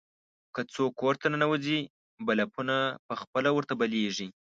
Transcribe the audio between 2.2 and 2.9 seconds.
بلپونه